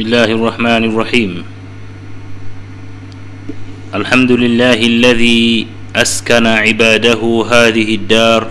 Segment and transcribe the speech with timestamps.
[0.00, 1.44] بسم الله الرحمن الرحيم.
[3.94, 8.50] الحمد لله الذي أسكن عباده هذه الدار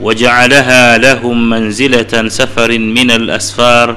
[0.00, 3.96] وجعلها لهم منزلة سفر من الأسفار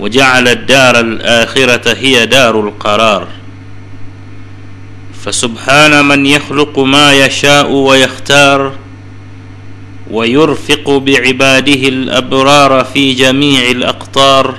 [0.00, 3.28] وجعل الدار الآخرة هي دار القرار.
[5.24, 8.81] فسبحان من يخلق ما يشاء ويختار
[10.12, 14.54] ويرفق بعباده الأبرار في جميع الأقطار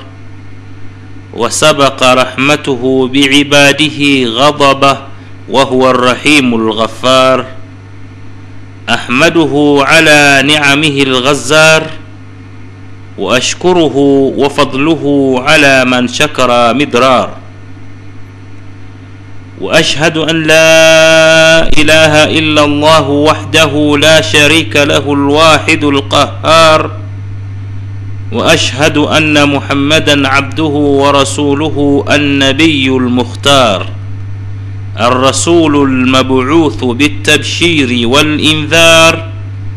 [1.34, 4.98] وسبق رحمته بعباده غضبه
[5.50, 7.46] وهو الرحيم الغفار.
[8.90, 11.84] أحمده على نعمه الغزار
[13.18, 13.98] وأشكره
[14.38, 17.43] وفضله على من شكر مدرار.
[19.62, 26.92] وأشهد أن لا إله إلا الله وحده لا شريك له الواحد القهار.
[28.34, 33.86] وأشهد أن محمدا عبده ورسوله النبي المختار
[35.00, 39.30] الرسول المبعوث بالتبشير والإنذار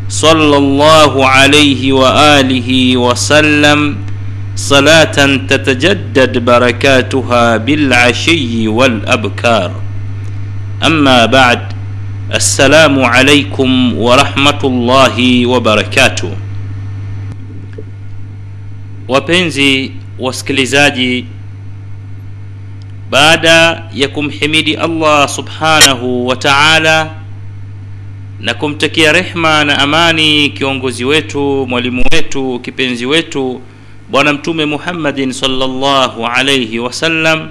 [0.08, 3.96] صلى الله عليه وآله وسلم.
[4.56, 5.16] صلاة
[5.48, 9.70] تتجدد بركاتها بالعشي والأبكار.
[10.86, 11.60] أما بعد
[12.34, 16.32] السلام عليكم ورحمة الله وبركاته.
[19.08, 21.24] وبنزي واسكليزاجي
[23.12, 23.46] بعد
[23.94, 27.10] يكم حميد الله سبحانه وتعالى
[28.40, 33.06] نكم kumtakia rehma na amani kiongozi wetu mwalimu wetu kipenzi
[34.10, 37.48] bwana mtume muhammadin salllahu alaihi wasallam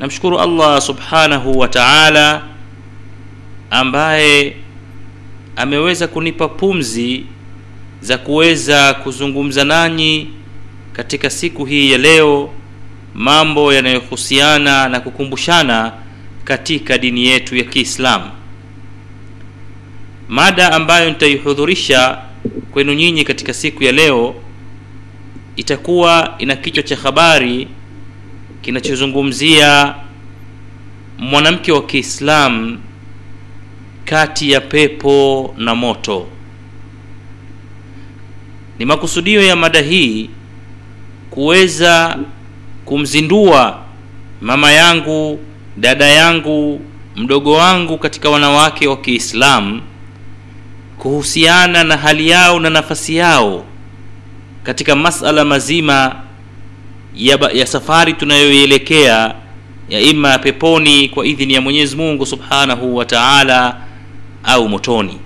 [0.00, 2.42] namshukuru allah subhanahu wa taala
[3.70, 4.56] ambaye
[5.56, 7.24] ameweza kunipa pumzi
[8.00, 10.28] za kuweza kuzungumza nanyi
[10.92, 12.50] katika siku hii ya leo
[13.14, 15.92] mambo yanayohusiana na kukumbushana
[16.44, 18.30] katika dini yetu ya kiislamu.
[20.28, 22.18] Mada ambayo nitaihudhurisha
[22.72, 24.34] kwenu nyinyi katika siku ya leo
[25.56, 27.68] itakuwa ina kichwa cha habari
[28.62, 29.94] kinachozungumzia
[31.18, 32.78] mwanamke wa kiislamu
[34.04, 36.26] kati ya pepo na moto.
[38.78, 40.30] Ni makusudio ya mada hii
[41.30, 42.18] kuweza
[42.84, 43.78] kumzindua
[44.40, 45.38] mama yangu
[45.76, 46.80] dada yangu
[47.16, 49.82] mdogo wangu katika wanawake wa kiislamu
[50.98, 53.64] kuhusiana na hali yao na nafasi yao
[54.64, 56.16] katika masala mazima
[57.16, 59.34] ya, ya safari tunayoielekea
[59.88, 63.76] ya ima peponi kwa idhini ya mwenyezi mungu subhanahu wa taala
[64.44, 65.18] au motoni.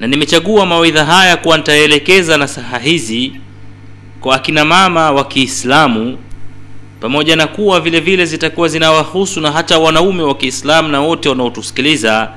[0.00, 3.32] Na nimechagua mawaidha haya kuwa nitaelekeza na saha hizi
[4.20, 6.18] kwa akina mama wa kiislamu
[7.00, 12.30] pamoja na kuwa vile vile zitakuwa zinawahusu na hata wanaume wa kiislamu na wote wanaotusikiliza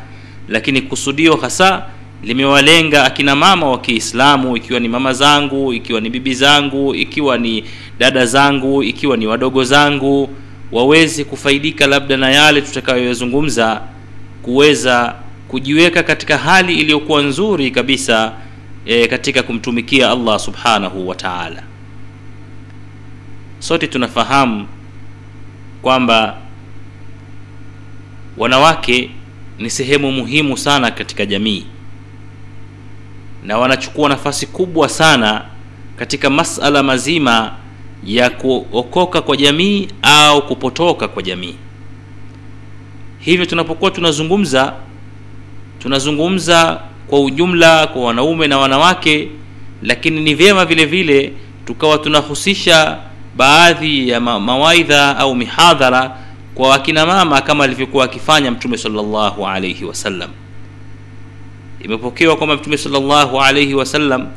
[0.50, 1.86] lakini kusudio hasa
[2.24, 7.64] limewalenga akina mama wa kiislamu ikiwa ni mama zangu ikiwa ni bibi zangu ikiwa ni
[8.00, 10.30] dada zangu ikiwa ni wadogo zangu
[10.72, 13.82] waweze kufaidika labda na yale tutakayoyazungumza
[14.42, 15.16] kuweza
[15.48, 18.34] kujiweka katika hali iliyokuwa nzuri kabisa
[18.86, 21.64] e, katika kumtumikia allah subhanahu wa taala.
[23.60, 24.68] Sote tunafahamu
[25.82, 26.38] kwamba
[28.38, 29.10] wanawake
[29.60, 31.66] ni sehemu muhimu sana katika jamii
[33.46, 35.46] na wanachukua nafasi kubwa sana
[35.96, 37.52] katika masala mazima
[38.04, 41.56] ya kuokoka kwa jamii au kupotoka kwa jamii.
[43.20, 44.74] Hivyo tunapokuwa tunazungumza
[45.80, 49.30] tunazungumza kwa ujumla kwa wanaume na wanawake
[49.82, 51.34] lakini ni vyema vile vile
[51.66, 52.98] tukawa tunahusisha
[53.38, 56.18] baadhi ya ma mawaidha au mihadhara
[56.56, 60.30] kwa wakina mama kama alivyokuwa akifanya mtume salllahu alaihi wasallam
[61.86, 64.28] imepokewa kwamba mtume salllahu alaihi wasallam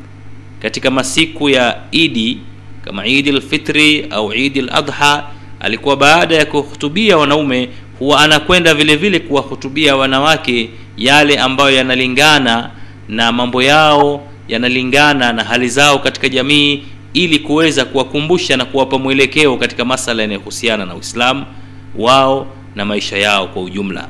[0.61, 2.37] katika masiku ya idi
[2.85, 5.23] kama idi lfitri au idi ladha
[5.59, 7.69] alikuwa baada ya kuhutubia wanaume
[7.99, 12.69] huwa anakwenda vile vile kuwahutubia wanawake yale ambayo yanalingana
[13.07, 19.57] na mambo yao yanalingana na hali zao katika jamii ili kuweza kuwakumbusha na kuwapa mwelekeo
[19.57, 21.45] katika masala yanayohusiana na uislamu
[21.95, 24.07] wao na maisha yao kwa ujumla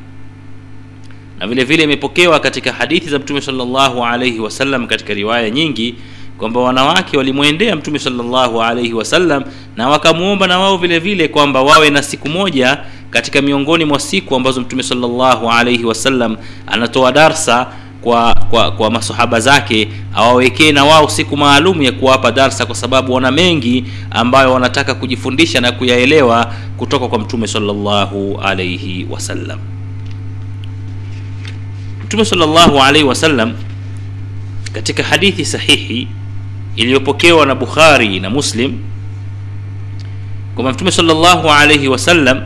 [1.39, 5.95] na vile vile imepokewa katika hadithi za mtume salllahu alaihi wasallam katika riwaya nyingi
[6.37, 9.43] kwamba wanawake walimwendea mtume salllahu alaihi wasallam
[9.75, 12.77] na wakamwomba na wao vile vile kwamba wawe na siku moja
[13.09, 16.37] katika miongoni mwa siku ambazo mtume salllahu alaihi wasallam
[16.67, 17.67] anatoa darsa
[18.01, 23.13] kwa kwa, kwa masahaba zake awawekee na wao siku maalum ya kuwapa darsa kwa sababu
[23.13, 29.59] wana mengi ambayo wanataka kujifundisha na kuyaelewa kutoka kwa mtume sallallahu alaihi wasallam
[32.09, 33.53] mtume sallallahu alaihi wasallam
[34.73, 36.07] katika hadithi sahihi
[36.75, 38.79] iliyopokewa na bukhari na muslim
[40.55, 42.41] kwamba mtume sallallahu alaihi wasallam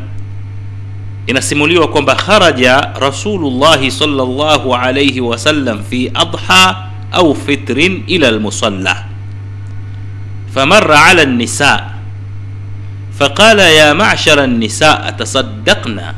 [1.28, 9.06] inasimuliwa kwamba kharaja rasulullahi sallallahu alaihi wasallam fi adha au fitrin ila almusalla
[10.56, 11.94] فمر على النساء
[13.20, 16.16] فقال يا معشر النساء تصدقنا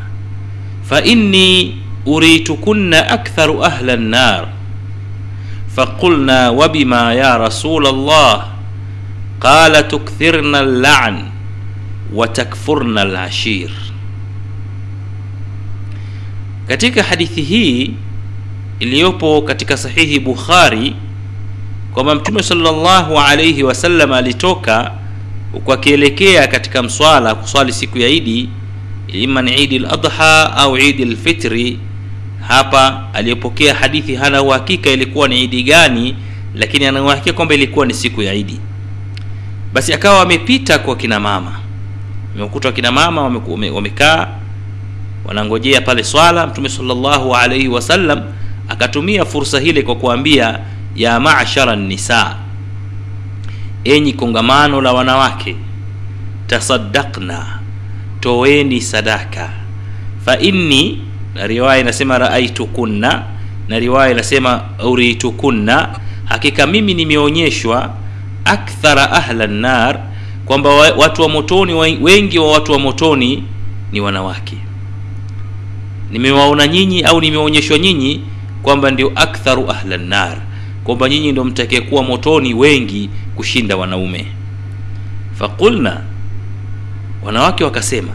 [0.90, 1.76] فإني
[2.08, 4.48] أريتكن أكثر أهل النار
[5.76, 8.44] فقلنا وبما يا رسول الله
[9.42, 11.24] قال تكثرن اللعن
[12.14, 13.72] وتكفرن العشير
[16.68, 17.94] katika hadithi hii
[18.80, 20.96] iliyopo katika sahihi bukhari
[21.94, 24.92] kwamba mtume sallallahu alaihi wasallam alitoka
[25.52, 28.50] huku akielekea katika mswala kuswali siku ya idi
[29.08, 31.80] ima ni idi ladha au idi lfitri
[32.48, 36.16] hapa aliyepokea hadithi hana uhakika ilikuwa ni idi gani
[36.56, 38.60] lakini ana uhakika kwamba ilikuwa ni siku ya idi
[39.74, 41.60] basi akawa wamepita kwa kina mama.
[42.36, 43.92] Wamekuta wakina mama wamekaa wame, wame
[45.26, 46.48] wanangojea pale swala.
[46.48, 48.22] Mtume salllahu alaihi wasallam
[48.70, 50.60] akatumia fursa hile kwa kuambia
[50.96, 52.36] ya mashara nisa
[53.84, 55.56] enyi kongamano la wanawake
[56.48, 57.60] tasaddaqna
[58.20, 59.50] toweni sadaka.
[60.26, 61.02] Fa inni
[61.36, 63.24] na riwaya inasema raaitukunna
[63.68, 66.00] na riwaya inasema uritukunna.
[66.26, 67.94] Hakika mimi nimeonyeshwa
[68.46, 70.00] akthara ahla nar
[70.46, 73.44] kwamba watu wa motoni wengi wa watu wa motoni
[73.92, 74.58] ni wanawake.
[76.12, 78.22] Nimewaona nyinyi au nimeonyeshwa nyinyi
[78.64, 80.38] kwamba ndio aktharu ahla nar
[80.84, 84.26] kwamba nyinyi ndio mtakayekuwa motoni wengi kushinda wanaume.
[85.40, 86.02] Faqulna
[87.24, 88.12] wanawake wakasema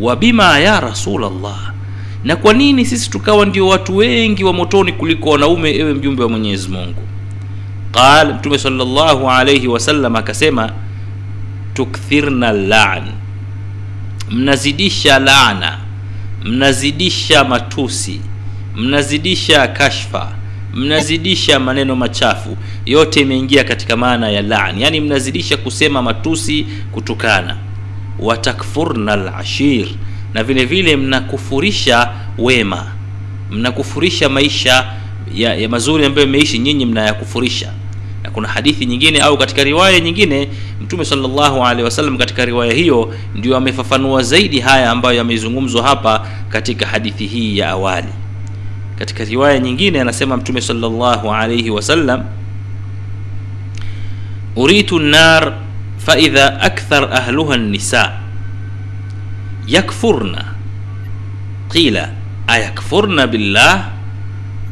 [0.00, 1.73] wabima ya rasulllah
[2.24, 6.28] na kwa nini sisi tukawa ndio watu wengi wa motoni kuliko wanaume ewe mjumbe wa
[6.28, 7.02] mwenyezi mungu?
[7.92, 10.72] Qal mtume salllahu alaihi wasallam akasema
[11.74, 13.02] tukthirna lan
[14.30, 15.78] mnazidisha laana
[16.44, 18.20] mnazidisha matusi
[18.76, 20.32] mnazidisha kashfa
[20.74, 22.56] mnazidisha maneno machafu.
[22.86, 24.78] Yote imeingia katika maana ya lan.
[24.78, 27.56] Yani mnazidisha kusema matusi kutukana.
[28.18, 29.86] Watakfurna lashir
[30.34, 32.86] na vile vile mnakufurisha wema.
[33.50, 34.86] Mnakufurisha maisha
[35.34, 37.72] ya, ya mazuri ambayo imeishi nyinyi mnayakufurisha.
[38.22, 40.48] Na kuna hadithi nyingine au katika riwaya nyingine
[40.82, 46.86] mtume salllahu alehi wasallam katika riwaya hiyo ndio amefafanua zaidi haya ambayo yamezungumzwa hapa katika
[46.86, 48.08] hadithi hii ya awali.
[48.98, 52.24] Katika riwaya nyingine anasema mtume salllahu alaihi wasallam
[54.56, 55.52] uritu nar
[55.98, 58.12] faidha akthar ahluha nisa
[59.68, 60.44] يكفرنا
[61.70, 62.00] قيل
[62.50, 63.88] أيكفرنا بالله؟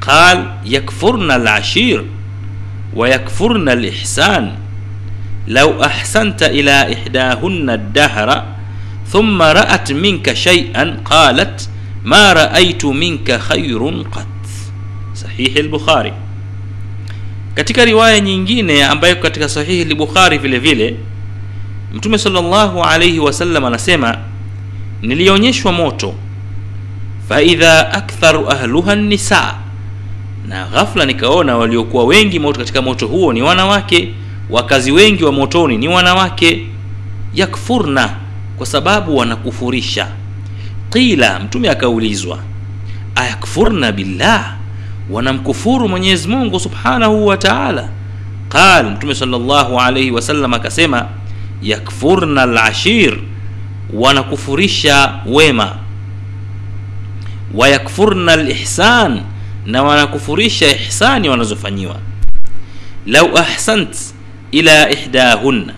[0.00, 2.04] قال يكفرنا العشير
[2.94, 4.52] ويكفرنا الإحسان.
[5.48, 8.44] لو أحسنت إلى إحداهن الدهر
[9.08, 11.68] ثم رأت منك شيئا قالت
[12.04, 14.26] ما رأيت منك خير قط.
[15.14, 16.12] صحيح البخاري.
[17.54, 20.94] katika riwaya nyingine ambayo katika صحيح البخاري في vile
[21.94, 24.18] mtume صلى الله عليه وسلم anasema
[25.02, 26.14] nilionyeshwa moto.
[27.28, 29.54] Faidha aktharu ahluha nisa
[30.48, 34.14] na ghafla nikaona waliokuwa wengi moto katika moto huo ni wanawake
[34.50, 36.66] wakazi wengi wa motoni ni wanawake.
[37.34, 38.16] Yakfurna
[38.56, 40.08] kwa sababu wanakufurisha.
[40.90, 42.38] Qila mtume akaulizwa
[43.14, 44.56] ayakfurna billah
[45.10, 47.88] wanamkufuru mwenyezi mungu subhanahu wa taala?
[48.48, 51.06] Qal mtume salllahu alaihi wasallam akasema
[51.62, 53.18] yakfurna lashir
[53.92, 55.76] wanakufurisha wema.
[57.54, 59.20] Wayakfurna lihsan
[59.66, 61.96] na wanakufurisha ihsani wanazofanyiwa.
[63.06, 63.96] Lau ahsant
[64.50, 65.74] ila ihdahunna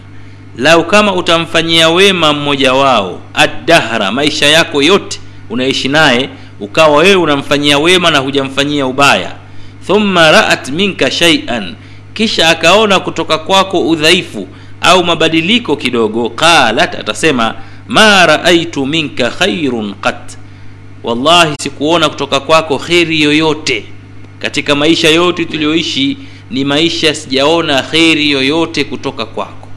[0.57, 5.21] lau kama utamfanyia wema mmoja wao addahra maisha yako yote
[5.51, 6.29] unaishi naye
[6.61, 9.33] ukawa wewe unamfanyia wema na hujamfanyia ubaya.
[9.87, 11.75] Thumma raat minka shaian
[12.15, 14.49] kisha akaona kutoka kwako udhaifu
[14.81, 17.55] au mabadiliko kidogo qalat atasema
[17.89, 20.39] ma raaitu minka khairun qat.
[21.03, 23.85] Wallahi sikuona kutoka kwako kheri yoyote.
[24.39, 26.19] Katika maisha yote tuliyoishi
[26.51, 29.69] ni maisha sijaona kheri yoyote kutoka kwako.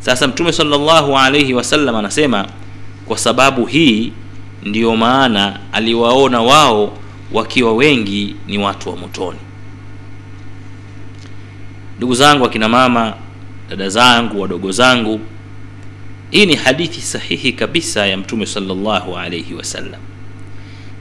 [0.00, 2.46] Sasa mtume salllahu alaihi wasallam anasema
[3.06, 4.12] kwa sababu hii
[4.62, 6.98] ndiyo maana aliwaona wao
[7.32, 9.38] wakiwa wengi ni watu wa motoni.
[11.96, 13.14] Ndugu zangu akina mama
[13.70, 15.20] dada zangu wadogo zangu
[16.32, 20.00] hii ni hadithi sahihi kabisa ya mtume sallallahu alayhi wasallam.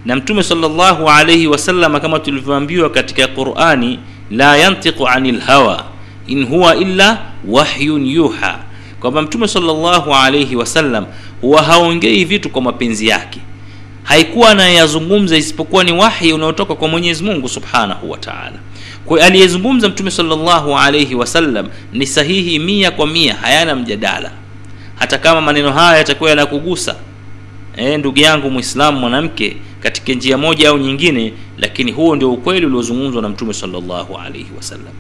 [0.05, 3.99] Na mtume sallallahu alayhi wasallam kama tulivyoambiwa katika qurani
[4.31, 5.85] la yantiqu anil hawa
[6.27, 8.59] in huwa illa wahyun yuha.
[8.99, 11.05] Kwamba mtume sallallahu alayhi wasallam
[11.41, 13.39] huwa haongei vitu kwa mapenzi yake.
[14.03, 18.59] Haikuwa anayazungumza isipokuwa ni wahi unaotoka kwa mwenyezi mungu subhanahu wa taala.
[19.05, 24.31] Kwa aliyezungumza mtume sallallahu alayhi wasallam ni sahihi mia kwa mia hayana mjadala
[25.01, 26.95] hata kama maneno haya yatakuwa yanakugusa
[27.77, 33.21] e, ndugu yangu mwislamu mwanamke katika njia moja au nyingine lakini huo ndio ukweli uliozungumzwa
[33.21, 34.93] na mtume salllahu alaihi wasallam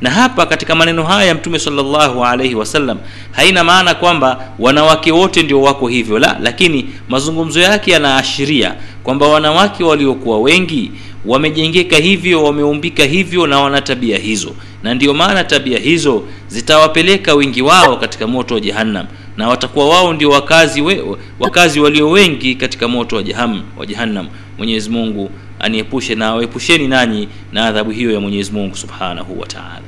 [0.00, 2.98] na hapa katika maneno haya ya mtume salllahu alaihi wasallam
[3.32, 9.84] haina maana kwamba wanawake wote ndio wako hivyo la lakini mazungumzo yake yanaashiria kwamba wanawake
[9.84, 10.90] waliokuwa wengi
[11.26, 14.52] wamejengeka hivyo wameumbika hivyo na wana tabia hizo.
[14.82, 20.12] Na ndio maana tabia hizo zitawapeleka wengi wao katika moto wa jahannam na watakuwa wao
[20.12, 21.04] ndio wakazi we,
[21.40, 24.28] wakazi walio wengi katika moto wa jaham, wa jahannam.
[24.58, 29.82] Mwenyezi mungu aniepushe na waepusheni nanyi na adhabu hiyo ya mwenyezi mungu subhanahu wa taala.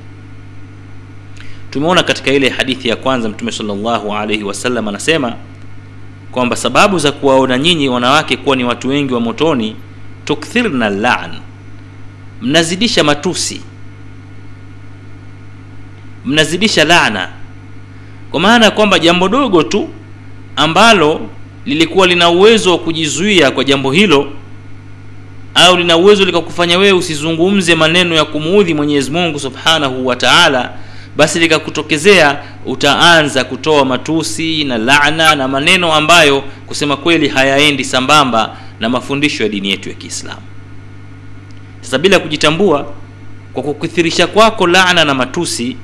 [1.70, 5.34] Tumeona katika ile hadithi ya kwanza mtume salllahu alaihi wasallam anasema
[6.32, 9.76] kwamba sababu za kuwaona nyinyi wanawake kuwa ni watu wengi wa motoni
[10.24, 11.30] tukthirna lan
[12.42, 13.60] mnazidisha matusi
[16.24, 17.28] mnazidisha laana.
[18.30, 19.88] Kwa maana ya kwamba jambo dogo tu
[20.56, 21.20] ambalo
[21.66, 24.32] lilikuwa lina uwezo wa kujizuia kwa jambo hilo
[25.54, 30.72] au lina uwezo likakufanya wewe usizungumze maneno ya kumuudhi mwenyezi mungu subhanahu wa taala
[31.16, 38.88] basi likakutokezea utaanza kutoa matusi na laana na maneno ambayo kusema kweli hayaendi sambamba na
[38.88, 40.40] mafundisho ya dini yetu ya kiislamu.
[41.80, 42.92] Sasa bila kujitambua
[43.52, 45.76] kwa kukithirisha kwako laana na matusi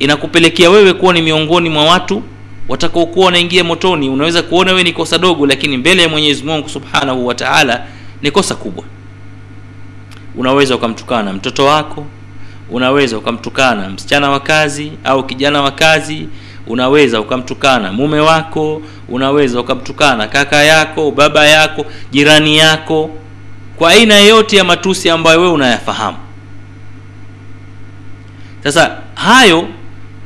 [0.00, 2.22] inakupelekea wewe kuwa ni miongoni mwa watu
[2.68, 4.08] watakaokuwa wanaingia motoni.
[4.08, 7.86] Unaweza kuona wewe ni kosa dogo lakini mbele ya mwenyezi mungu subhanahu wa taala
[8.22, 8.84] ni kosa kubwa.
[10.36, 12.06] Unaweza ukamtukana mtoto wako
[12.70, 16.28] unaweza ukamtukana msichana wa kazi au kijana wa kazi
[16.66, 23.10] unaweza ukamtukana mume wako unaweza ukamtukana kaka yako baba yako jirani yako
[23.76, 26.16] kwa aina yeyote ya matusi ambayo wewe unayafahamu.
[28.64, 29.68] Sasa hayo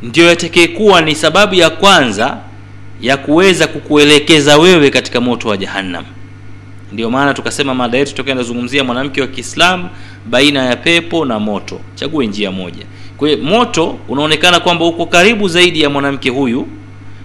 [0.05, 2.39] ndio yatakayekuwa ni sababu ya kwanza
[3.01, 6.05] ya kuweza kukuelekeza wewe katika moto wa jahannam.
[6.93, 9.89] Ndio maana tukasema mada yetu tokea inazungumzia mwanamke wa kiislamu
[10.27, 11.81] baina ya pepo na moto.
[11.95, 12.85] Chague njia moja.
[13.17, 16.69] Kwa hiyo moto unaonekana kwamba uko karibu zaidi ya mwanamke huyu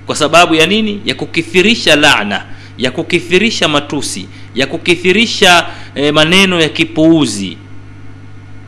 [0.06, 1.02] kwa sababu ya nini?
[1.06, 2.46] Ya kukithirisha laana
[2.78, 7.58] ya kukithirisha matusi ya kukithirisha eh, maneno ya kipuuzi.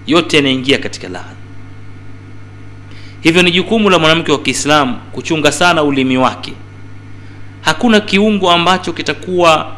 [0.08, 1.31] Yote yanaingia katika laana
[3.22, 6.54] hivyo ni jukumu la mwanamke wa kiislamu kuchunga sana ulimi wake.
[7.62, 9.72] Hakuna kiungo ambacho kitakuwa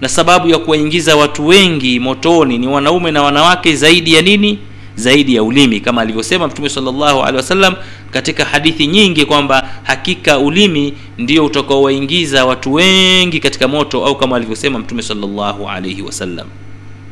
[0.00, 2.58] na sababu ya kuwaingiza watu wengi motoni.
[2.58, 4.58] Ni wanaume na wanawake zaidi ya nini?
[4.94, 5.80] Zaidi ya ulimi.
[5.80, 7.74] Kama alivyosema mtume salllahu alehi wasallam
[8.10, 14.78] katika hadithi nyingi kwamba hakika ulimi ndio utakaowaingiza watu wengi katika moto au kama alivyosema
[14.78, 16.46] mtume salllahu alaihi wasallam